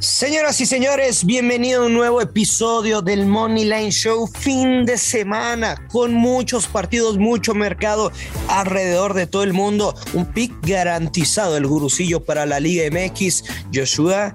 [0.00, 4.26] Señoras y señores, bienvenido a un nuevo episodio del Money Line Show.
[4.26, 8.10] Fin de semana con muchos partidos, mucho mercado
[8.48, 9.94] alrededor de todo el mundo.
[10.14, 13.44] Un pick garantizado el gurucillo para la Liga MX.
[13.74, 14.32] Joshua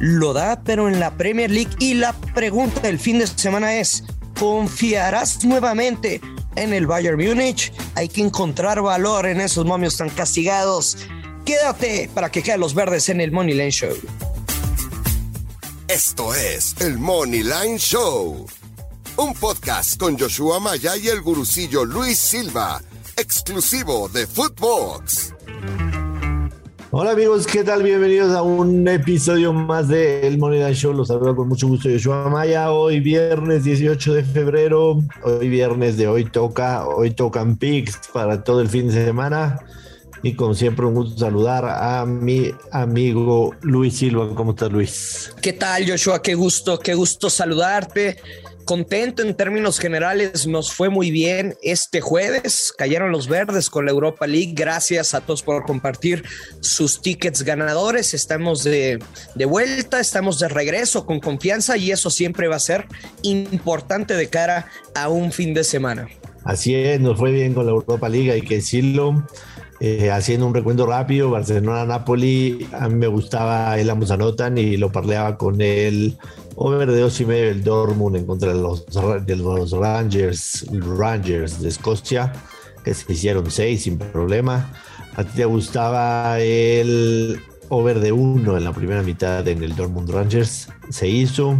[0.00, 1.74] lo da, pero en la Premier League.
[1.78, 4.04] Y la pregunta del fin de semana es:
[4.38, 6.20] ¿confiarás nuevamente
[6.56, 7.72] en el Bayern Múnich?
[7.94, 10.98] Hay que encontrar valor en esos momios tan castigados.
[11.46, 13.96] Quédate para que queden los verdes en el Money Line Show.
[15.88, 18.44] Esto es el Money Line Show,
[19.18, 22.82] un podcast con Joshua Maya y el gurucillo Luis Silva,
[23.16, 25.32] exclusivo de Footbox.
[26.90, 27.84] Hola amigos, ¿qué tal?
[27.84, 30.92] Bienvenidos a un episodio más de El Money Line Show.
[30.92, 32.72] Los saludo con mucho gusto Joshua Maya.
[32.72, 38.60] Hoy viernes 18 de febrero, hoy viernes de hoy toca, hoy tocan picks para todo
[38.60, 39.60] el fin de semana.
[40.22, 44.34] Y como siempre, un gusto saludar a mi amigo Luis Silva.
[44.34, 45.34] ¿Cómo estás, Luis?
[45.40, 46.22] ¿Qué tal, Joshua?
[46.22, 48.16] Qué gusto, qué gusto saludarte.
[48.64, 52.74] Contento en términos generales, nos fue muy bien este jueves.
[52.76, 54.54] Cayeron los verdes con la Europa League.
[54.56, 56.24] Gracias a todos por compartir
[56.58, 58.12] sus tickets ganadores.
[58.12, 58.98] Estamos de,
[59.36, 62.88] de vuelta, estamos de regreso con confianza y eso siempre va a ser
[63.22, 66.08] importante de cara a un fin de semana.
[66.46, 69.26] Así es, nos fue bien con la Europa League, hay que decirlo.
[69.80, 74.90] Eh, haciendo un recuento rápido, Barcelona-Napoli, a mí me gustaba el ambos anotan y lo
[74.90, 76.16] parleaba con el
[76.54, 78.86] over de dos y medio del Dortmund en contra de los,
[79.26, 82.32] de los Rangers, Rangers de Escocia,
[82.84, 84.72] que se hicieron seis sin problema.
[85.16, 90.10] A ti te gustaba el over de uno en la primera mitad en el Dortmund
[90.10, 91.58] Rangers, se hizo.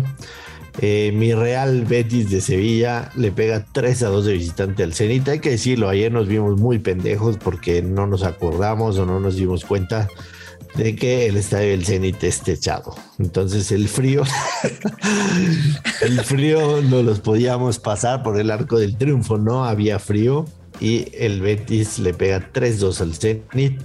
[0.81, 5.27] Eh, mi Real Betis de Sevilla le pega 3 a 2 de visitante al Zenit.
[5.29, 9.37] Hay que decirlo, ayer nos vimos muy pendejos porque no nos acordamos o no nos
[9.37, 10.09] dimos cuenta
[10.75, 12.95] de que el estadio del Zenit es techado.
[13.19, 14.23] Entonces el frío,
[16.03, 20.45] el frío no los podíamos pasar por el arco del triunfo, no había frío
[20.79, 23.81] y el Betis le pega 3-2 al Zenit.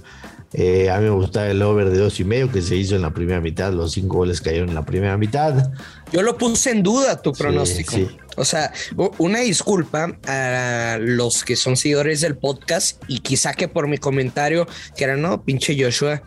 [0.54, 3.00] Eh, a mí me gustaba el over de dos y medio que se hizo en
[3.00, 3.72] la primera mitad.
[3.72, 5.72] Los cinco goles cayeron en la primera mitad.
[6.12, 7.96] Yo lo puse en duda tu pronóstico.
[8.36, 8.72] O sea,
[9.18, 14.66] una disculpa a los que son seguidores del podcast y quizá que por mi comentario
[14.96, 16.22] que era no, pinche Joshua,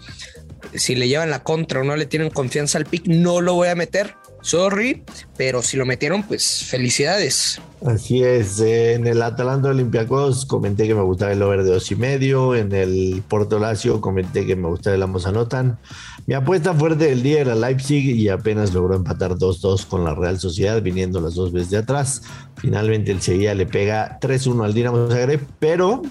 [0.74, 3.70] si le llevan la contra o no le tienen confianza al pick, no lo voy
[3.70, 4.16] a meter.
[4.42, 5.04] Sorry,
[5.38, 7.60] pero si lo metieron, pues felicidades.
[7.86, 11.96] Así es, en el Atalanta Olympiacos comenté que me gustaba el over de dos y
[11.96, 15.78] medio, en el Porto Lazio comenté que me gustaba el ambos anotan.
[16.26, 20.40] Mi apuesta fuerte del día era Leipzig y apenas logró empatar 2-2 con la Real
[20.40, 22.24] Sociedad, viniendo las dos veces de atrás.
[22.56, 26.02] Finalmente el Sevilla le pega 3-1 al Dinamo Zagreb, pero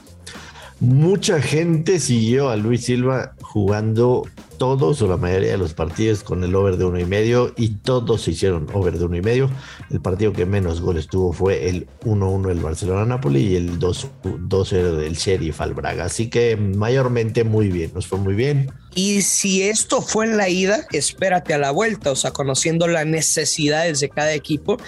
[0.79, 4.23] mucha gente siguió a Luis Silva jugando
[4.57, 7.71] todos o la mayoría de los partidos con el over de uno y medio y
[7.77, 9.51] todos se hicieron over de uno y medio.
[9.91, 15.15] El partido que menos goles tuvo fue el 1-1 del Barcelona-Napoli y el 2-0 del
[15.15, 16.05] Sheriff al Braga.
[16.05, 18.73] Así que mayormente muy bien, nos fue muy bien.
[18.95, 23.07] Y si esto fue en la ida, espérate a la vuelta, o sea, conociendo las
[23.07, 24.79] necesidades de cada equipo,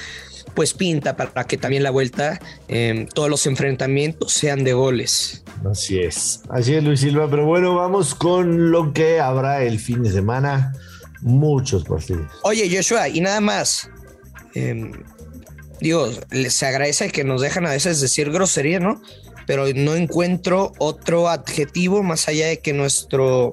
[0.57, 5.45] pues pinta para que también la vuelta, eh, todos los enfrentamientos sean de goles.
[5.71, 10.03] Así es, así es Luis Silva, pero bueno, vamos con lo que habrá el fin
[10.03, 10.73] de semana.
[11.21, 12.27] Muchos partidos.
[12.43, 13.91] Oye, Joshua, y nada más.
[14.55, 14.91] Eh,
[15.81, 16.09] digo,
[16.49, 19.03] se agradece que nos dejan a veces decir grosería, ¿no?
[19.47, 23.53] Pero no encuentro otro adjetivo más allá de que nuestro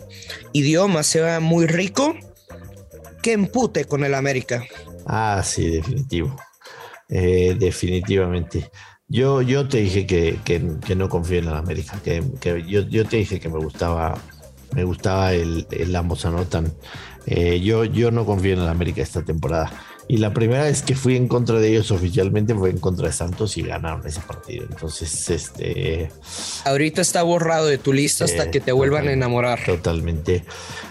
[0.53, 2.15] idioma sea muy rico
[3.21, 4.63] que empute con el América.
[5.05, 6.35] Ah, sí, definitivo.
[7.09, 8.69] Eh, definitivamente.
[9.07, 13.05] Yo, yo te dije que, que, no confío en el América, que, que yo, yo,
[13.05, 14.15] te dije que me gustaba,
[14.73, 16.73] me gustaba el, el ambos anotan.
[17.25, 19.71] Eh, yo, yo no confío en el América esta temporada.
[20.07, 23.13] Y la primera vez que fui en contra de ellos oficialmente fue en contra de
[23.13, 24.65] Santos y ganaron ese partido.
[24.69, 26.11] Entonces, este.
[26.65, 29.59] Ahorita está borrado de tu lista hasta que te vuelvan a enamorar.
[29.65, 30.43] Totalmente.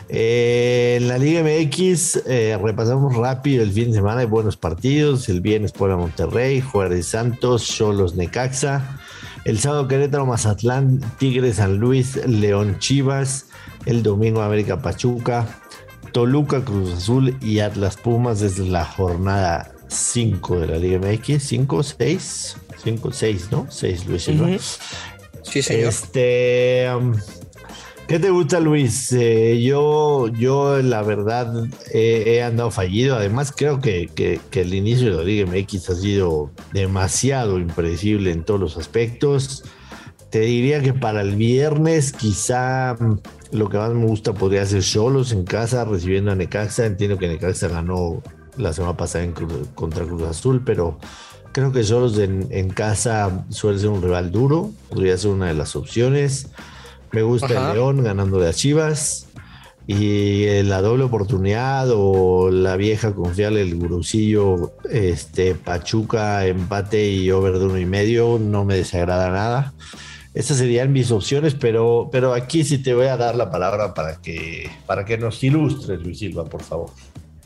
[0.09, 4.23] Eh, en la Liga MX eh, repasamos rápido el fin de semana.
[4.23, 5.29] Hay buenos partidos.
[5.29, 8.99] El viernes Puebla Monterrey, Juárez Santos, Cholos Necaxa.
[9.45, 13.47] El sábado Querétaro Mazatlán, Tigres San Luis, León Chivas.
[13.85, 15.47] El domingo América Pachuca.
[16.13, 21.43] Toluca, Cruz Azul y Atlas Pumas desde la jornada 5 de la Liga MX.
[21.43, 23.67] 5, 6, 5, 6, ¿no?
[23.71, 24.49] 6, Luis Silva.
[25.43, 25.89] Sí, señor.
[25.89, 27.15] Este, um,
[28.07, 29.13] ¿Qué te gusta, Luis?
[29.13, 33.17] Eh, yo, yo, la verdad, he andado fallido.
[33.17, 38.33] Además, creo que, que, que, el inicio de la Liga MX ha sido demasiado impredecible
[38.33, 39.65] en todos los aspectos.
[40.31, 42.97] Te diría que para el viernes, quizá
[43.53, 46.87] lo que más me gusta podría ser Solos en casa recibiendo a Necaxa.
[46.87, 48.23] Entiendo que Necaxa ganó
[48.57, 49.35] la semana pasada en
[49.75, 50.99] contra Cruz Azul, pero
[51.53, 54.71] creo que Solos en, en, casa suele ser un rival duro.
[54.89, 56.49] Podría ser una de las opciones.
[57.13, 59.29] Me gusta el León ganando de a Chivas.
[59.87, 67.59] Y la doble oportunidad o la vieja confiable, el gurucillo, este, Pachuca, empate y over
[67.59, 69.75] de uno y medio, no me desagrada nada.
[70.35, 74.17] Esas serían mis opciones, pero, pero aquí sí te voy a dar la palabra para
[74.17, 76.91] que, para que nos ilustres, Luis Silva, por favor.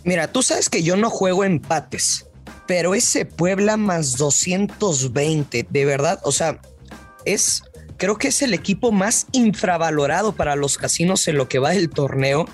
[0.04, 2.26] Mira, tú sabes que yo no juego empates,
[2.66, 6.60] pero ese Puebla más 220, de verdad, o sea,
[7.24, 7.64] es
[7.96, 11.88] Creo que es el equipo más infravalorado para los casinos en lo que va del
[11.88, 12.46] torneo.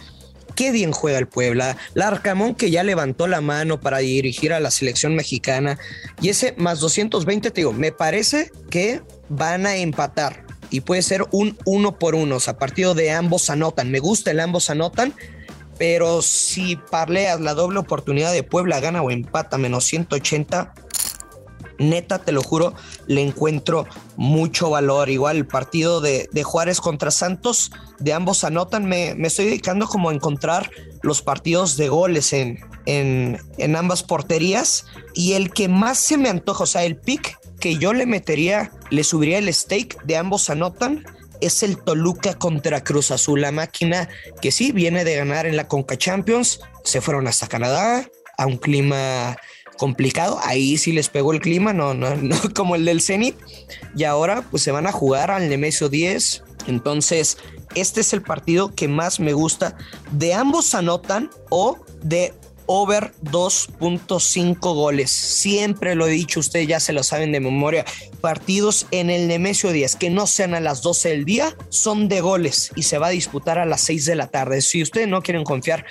[0.54, 1.76] Qué bien juega el Puebla.
[1.94, 5.78] Larcamón que ya levantó la mano para dirigir a la selección mexicana.
[6.20, 9.02] Y ese más 220, te digo, me parece que
[9.32, 10.44] van a empatar.
[10.70, 12.36] Y puede ser un uno por uno.
[12.36, 13.90] O sea, partido de ambos anotan.
[13.90, 15.14] Me gusta el ambos anotan.
[15.78, 20.74] Pero si parleas la doble oportunidad de Puebla gana o empata menos 180,
[21.78, 22.74] neta, te lo juro,
[23.06, 23.86] le encuentro
[24.16, 25.10] mucho valor.
[25.10, 28.86] Igual el partido de, Juárez contra Santos, de ambos anotan.
[28.86, 30.70] Me, estoy dedicando como a encontrar
[31.02, 34.86] los partidos de goles en, en, en ambas porterías.
[35.14, 38.72] Y el que más se me antoja, o sea, el pick que yo le metería,
[38.90, 41.06] le subiría el stake de ambos anotan
[41.40, 44.08] es el Toluca contra Cruz Azul, la máquina
[44.40, 48.04] que sí viene de ganar en la Conca Champions, se fueron hasta Canadá
[48.36, 49.36] a un clima
[49.76, 50.40] complicado.
[50.42, 53.36] Ahí sí les pegó el clima, no, no, no como el del Zenit.
[53.96, 56.42] Y ahora pues se van a jugar al Nemesio 10.
[56.66, 57.38] Entonces,
[57.76, 59.76] este es el partido que más me gusta.
[60.10, 62.34] De ambos anotan o de
[62.74, 65.10] over 2.5 goles.
[65.10, 67.84] Siempre lo he dicho, ustedes ya se lo saben de memoria.
[68.22, 72.22] Partidos en el Nemesio 10 que no sean a las 12 del día son de
[72.22, 74.62] goles y se va a disputar a las 6 de la tarde.
[74.62, 75.84] Si ustedes no quieren confiar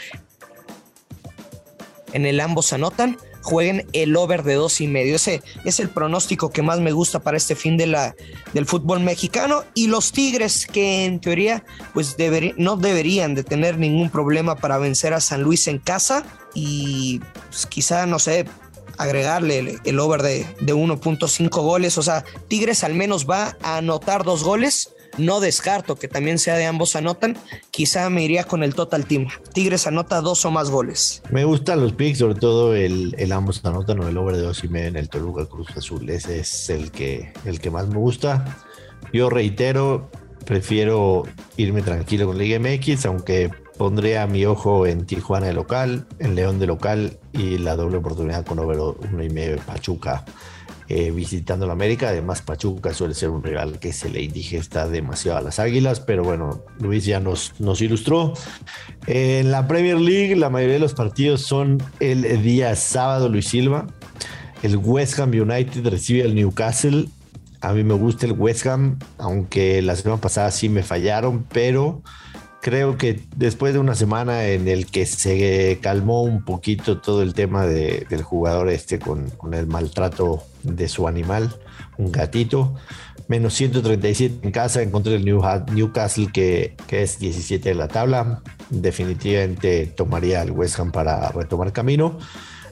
[2.14, 5.18] en el ambos anotan, jueguen el over de dos y medio.
[5.18, 8.16] Ese es el pronóstico que más me gusta para este fin de la,
[8.54, 9.66] del fútbol mexicano.
[9.76, 11.64] Y los Tigres, que en teoría,
[11.94, 12.16] pues
[12.58, 16.26] no deberían de tener ningún problema para vencer a San Luis en casa.
[16.54, 17.20] Y
[17.50, 18.46] pues, quizá, no sé,
[18.98, 21.98] agregarle el, over de, de 1.5 goles.
[21.98, 26.56] O sea, Tigres al menos va a anotar dos goles no descarto que también sea
[26.56, 27.38] de ambos anotan.
[27.70, 29.28] Quizá me iría con el total team.
[29.54, 31.22] Tigres anota dos o más goles.
[31.32, 34.68] Me gustan los picks, sobre todo el, ambos anotan o el over de dos y
[34.68, 36.10] medio en el Toluca Cruz Azul.
[36.10, 38.58] Ese es el que, el que más me gusta.
[39.14, 40.10] Yo reitero,
[40.46, 41.24] prefiero
[41.58, 43.52] irme tranquilo con Liga MX, aunque
[43.82, 48.46] pondría mi ojo en Tijuana de local, en León de local y la doble oportunidad
[48.46, 50.24] con over uno y medio Pachuca
[50.88, 52.10] eh, visitando la América.
[52.10, 56.24] Además, Pachuca suele ser un rival que se le indigesta demasiado a las Águilas, pero
[56.24, 58.34] bueno, Luis ya nos, nos ilustró.
[59.08, 63.88] En la Premier League, la mayoría de los partidos son el día sábado, Luis Silva.
[64.62, 67.10] El West Ham United recibe al Newcastle.
[67.62, 72.04] A mí me gusta el West Ham, aunque la semana pasada sí me fallaron, pero
[72.62, 77.34] creo que después de una semana en el que se calmó un poquito todo el
[77.34, 81.54] tema del jugador este con, el maltrato de su animal,
[81.98, 82.76] un gatito,
[83.28, 89.88] menos 137 en casa, encontré el Newcastle que, que es 17 de la tabla, definitivamente
[89.88, 92.20] tomaría el West Ham para retomar camino.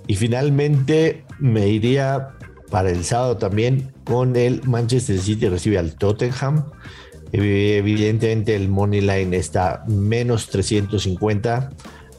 [0.08, 2.30] Y finalmente me iría
[2.69, 6.66] para el sábado también con el Manchester City recibe al Tottenham
[7.31, 11.69] Evidentemente el money line está menos 350,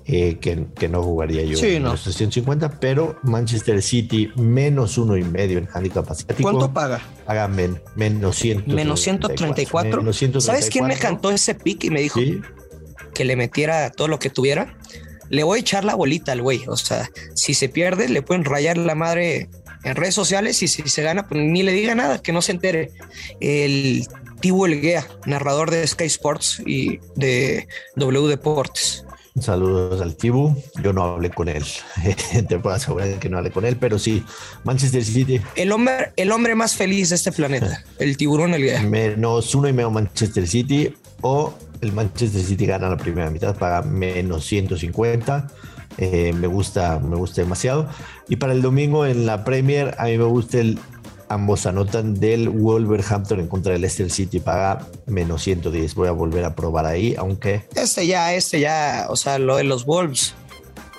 [0.07, 5.59] eh, que, no jugaría yo sí, menos 350, pero Manchester City menos uno y medio
[5.59, 6.43] en handicap asiático.
[6.43, 7.01] ¿Cuánto paga?
[7.27, 8.75] Paga menos 134.
[8.75, 10.41] Menos 134.
[10.41, 12.21] ¿Sabes quién me cantó ese pick y me dijo
[13.15, 14.77] que le metiera todo lo que tuviera?
[15.29, 16.63] Le voy a echar la bolita al güey.
[16.67, 19.49] O sea, si se pierde, le pueden rayar la madre
[19.85, 22.53] en redes sociales y si se gana, pues ni le diga nada, que no se
[22.53, 22.91] entere.
[23.41, 24.07] El
[24.41, 29.05] Tibu Elguea, narrador de Sky Sports y de W Deportes.
[29.39, 30.57] Saludos al Tibu.
[30.83, 31.65] Yo no hablé con él.
[32.49, 34.25] Te puedo asegurar que no hablé con él, pero sí,
[34.65, 35.41] Manchester City.
[35.55, 38.83] El hombre, el hombre más feliz de este planeta, el tiburón Elguea.
[38.83, 43.83] Menos uno y medio Manchester City o el Manchester City gana la primera mitad, paga
[43.83, 45.49] menos 150.
[45.99, 47.89] Eh, me gusta, me gusta demasiado.
[48.29, 50.79] Y para el domingo en la Premier, a mí me gusta el
[51.31, 55.95] ambos anotan del Wolverhampton en contra del Leicester City, paga menos 110.
[55.95, 57.63] Voy a volver a probar ahí, aunque.
[57.75, 60.35] Este ya, este ya, o sea, lo de los Wolves.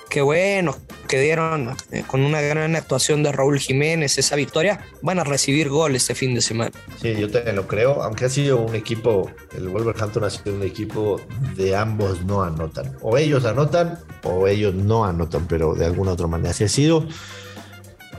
[0.08, 0.76] Qué bueno,
[1.08, 5.68] que dieron eh, con una gran actuación de Raúl Jiménez, esa victoria, van a recibir
[5.68, 6.72] gol este fin de semana.
[7.00, 10.62] Sí, yo también lo creo, aunque ha sido un equipo, el Wolverhampton ha sido un
[10.62, 11.20] equipo
[11.56, 12.96] de ambos no anotan.
[13.00, 17.06] O ellos anotan o ellos no anotan, pero de alguna otra manera así ha sido.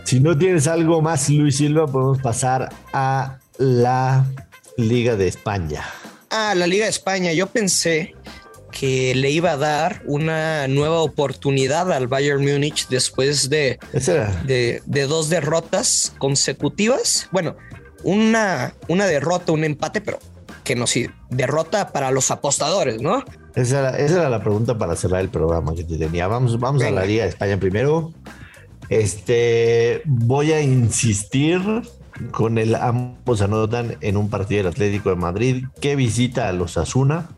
[0.03, 4.25] Si no tienes algo más, Luis Silva, podemos pasar a la
[4.77, 5.83] Liga de España.
[6.29, 7.31] Ah, la Liga de España.
[7.31, 8.13] Yo pensé
[8.71, 13.79] que le iba a dar una nueva oportunidad al Bayern Múnich después de,
[14.45, 17.29] de, de, dos derrotas consecutivas.
[17.31, 17.55] Bueno,
[18.03, 20.19] una, una derrota, un empate, pero
[20.63, 23.23] que no sí, derrota para los apostadores, ¿no?
[23.55, 26.27] Esa era, esa era, la pregunta para cerrar el programa que te tenía.
[26.27, 28.11] Vamos, vamos a la Liga de España primero.
[28.89, 31.61] Este, voy a insistir
[32.31, 36.77] con el ambos anotan en un partido del Atlético de Madrid que visita a los
[36.77, 37.29] Asuna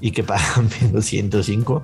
[0.00, 1.82] y que pagan menos 105.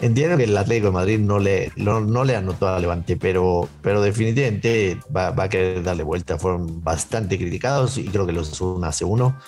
[0.00, 4.02] Entiendo que el Atlético de Madrid no le, no, le anotó a Levante, pero, pero
[4.02, 6.38] definitivamente va, a querer darle vuelta.
[6.38, 9.38] Fueron bastante criticados y creo que los Asuna hace uno.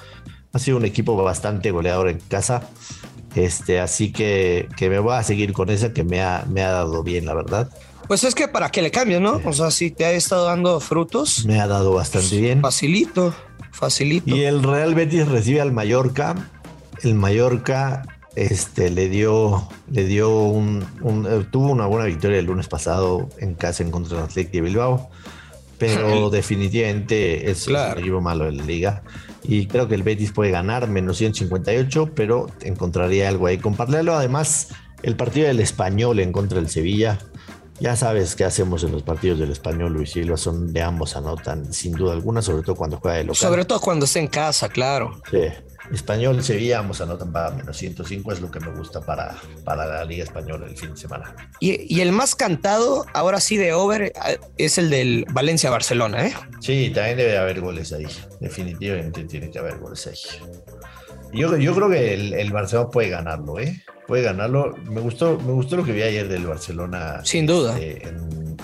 [0.52, 2.62] Ha sido un equipo bastante goleador en casa.
[3.34, 6.70] Este, así que, que me voy a seguir con esa que me ha, me ha
[6.70, 7.68] dado bien, la verdad.
[8.08, 9.40] Pues es que para que le cambies, ¿no?
[9.44, 11.44] O sea, si te ha estado dando frutos.
[11.44, 12.60] Me ha dado bastante bien.
[12.60, 13.34] Facilito,
[13.72, 14.34] facilito.
[14.34, 16.34] Y el Real Betis recibe al Mallorca.
[17.02, 18.04] El Mallorca
[18.36, 20.86] este, le dio, le dio un,
[21.28, 24.60] eh, tuvo una buena victoria el lunes pasado en casa en contra del Atlético de
[24.60, 25.10] Bilbao.
[25.78, 29.02] Pero definitivamente es, un equipo malo en la liga.
[29.42, 34.14] Y creo que el Betis puede ganar menos 158, pero encontraría algo ahí con Parlelo.
[34.14, 34.68] Además,
[35.02, 37.18] el partido del español en contra del Sevilla
[37.80, 41.72] ya sabes qué hacemos en los partidos del español, Luis Silva, son de ambos anotan,
[41.72, 43.36] sin duda alguna, sobre todo cuando juega de local.
[43.36, 45.20] Sobre todo cuando está en casa, claro.
[45.30, 45.48] Sí.
[45.92, 50.04] Español, Sevilla, ambos anotan para menos 105, es lo que me gusta para, para la
[50.04, 51.34] Liga Española el fin de semana.
[51.60, 54.12] Y, el más cantado, ahora sí de over,
[54.58, 56.34] es el del Valencia-Barcelona, ¿eh?
[56.60, 58.06] Sí, también debe haber goles ahí.
[58.40, 60.18] Definitivamente tiene que haber goles ahí.
[61.32, 63.82] Yo, yo creo que el, el Barcelona puede ganarlo, ¿eh?
[64.06, 64.76] puede ganarlo.
[64.84, 67.20] Me gustó, me gustó lo que vi ayer del Barcelona.
[67.24, 67.78] Sin duda.
[67.78, 68.56] Este, en,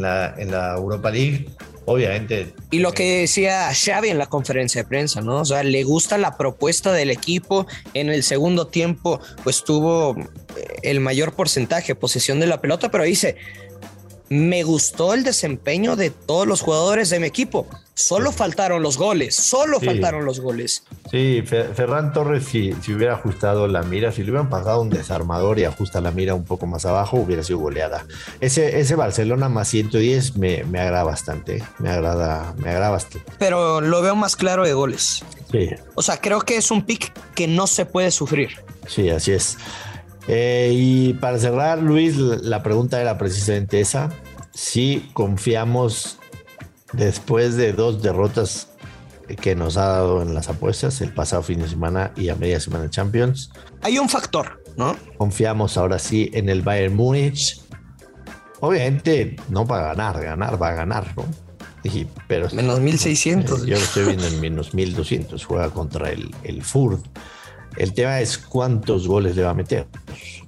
[0.00, 1.48] la, en, la, Europa League.
[1.86, 2.54] Obviamente.
[2.70, 5.40] Y lo que decía Xavi en la conferencia de prensa, ¿no?
[5.40, 7.66] O sea, le gusta la propuesta del equipo.
[7.92, 10.16] En el segundo tiempo, pues tuvo
[10.82, 13.36] el mayor porcentaje de posesión de la pelota, pero dice,
[14.30, 17.66] me gustó el desempeño de todos los jugadores de mi equipo.
[17.94, 20.82] Solo faltaron los goles, solo faltaron los goles.
[21.12, 25.60] Sí, Ferran Torres, si, si, hubiera ajustado la mira, si le hubieran pasado un desarmador
[25.60, 28.04] y ajusta la mira un poco más abajo, hubiera sido goleada.
[28.40, 33.30] Ese, ese Barcelona más 110 me, me agrada bastante, me agrada, me agrada bastante.
[33.38, 35.22] Pero lo veo más claro de goles.
[35.52, 35.70] Sí.
[35.94, 38.64] O sea, creo que es un pick que no se puede sufrir.
[38.88, 39.56] Sí, así es.
[40.26, 44.10] Eh, y para cerrar, Luis, la pregunta era precisamente esa.
[44.52, 46.18] Si confiamos
[46.96, 48.68] después de dos derrotas
[49.40, 52.60] que nos ha dado en las apuestas el pasado fin de semana y a media
[52.60, 53.50] semana Champions.
[53.82, 54.96] Hay un factor, ¿no?
[55.16, 57.60] Confiamos ahora sí en el Bayern Múnich.
[58.60, 61.24] Obviamente no para ganar, ganar va a ganar, ¿no?
[62.28, 63.66] pero menos 1600.
[63.66, 65.44] yo lo estoy viendo en menos 1200.
[65.44, 67.04] Juega contra el, el Furt.
[67.76, 69.86] El tema es cuántos goles le va a meter.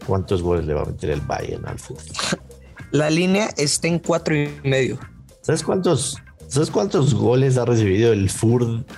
[0.06, 2.04] ¿Cuántos goles le va a meter el Bayern al fútbol?
[2.92, 4.98] La línea está en cuatro y medio.
[5.42, 6.16] ¿Sabes cuántos,
[6.48, 8.30] ¿sabes cuántos goles ha recibido el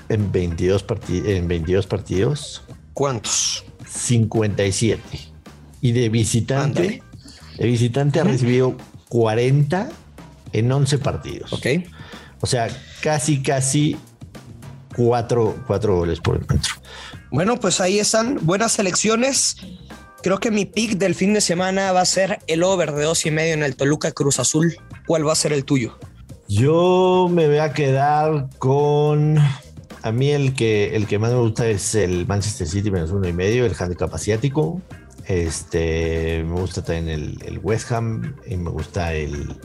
[0.09, 2.63] en 22, en 22 partidos?
[2.95, 3.65] ¿Cuántos?
[3.89, 5.03] 57.
[5.81, 7.03] Y de visitante,
[7.57, 8.77] de visitante ha recibido
[9.09, 9.89] 40
[10.53, 11.53] en 11 partidos.
[11.53, 11.67] Ok.
[12.41, 12.69] O sea,
[13.03, 13.97] casi, casi
[14.95, 16.75] cuatro, cuatro goles por encuentro.
[17.31, 19.57] Bueno, pues ahí están buenas elecciones.
[20.23, 23.25] Creo que mi pick del fin de semana va a ser el over de dos
[23.27, 24.77] y medio en el Toluca Cruz Azul.
[25.07, 25.99] ¿Cuál va a ser el tuyo?
[26.49, 29.37] Yo me voy a quedar con.
[30.03, 33.29] A mí el que, el que más me gusta es el Manchester City menos uno
[33.29, 34.81] y medio, el handicap asiático.
[35.27, 37.09] Este, me gusta también
[37.43, 39.59] el, West Ham y me gusta el,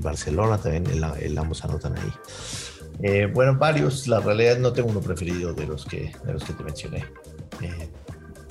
[0.00, 2.12] Barcelona también, el, el ambos anotan ahí.
[3.02, 4.08] Eh, bueno, varios.
[4.08, 7.04] La realidad no tengo uno preferido de los que, de los que te mencioné.
[7.60, 7.90] Eh,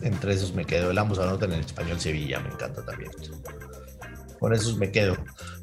[0.03, 0.91] entre esos me quedo.
[0.91, 3.11] El ambos anotan en el español Sevilla, me encanta también.
[4.41, 5.15] Con esos me quedo.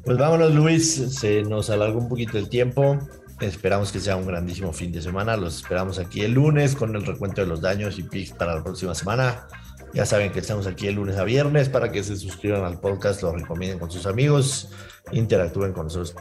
[0.05, 1.19] Pues vámonos, Luis.
[1.19, 2.97] Se nos alargó un poquito el tiempo.
[3.41, 5.35] Esperamos que sea un grandísimo fin de semana.
[5.35, 8.63] Los esperamos aquí el lunes con el recuento de los daños y picks para la
[8.63, 9.47] próxima semana.
[9.93, 13.21] Ya saben que estamos aquí el lunes a viernes para que se suscriban al podcast,
[13.21, 14.69] lo recomienden con sus amigos,
[15.11, 16.15] interactúen con nosotros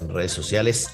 [0.00, 0.88] en redes sociales.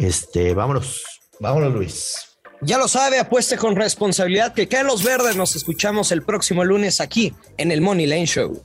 [0.00, 1.04] Este, vámonos,
[1.38, 2.38] vámonos Luis.
[2.60, 5.36] Ya lo sabe, apueste con responsabilidad que caen los verdes.
[5.36, 8.64] Nos escuchamos el próximo lunes aquí en el Money Lane Show.